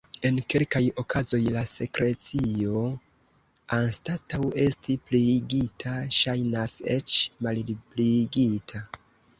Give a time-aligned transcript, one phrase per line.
[0.27, 2.81] En kelkaj okazoj la sekrecio,
[3.79, 8.89] anstataŭ esti pliigita, ŝajnas eĉ malpliigita.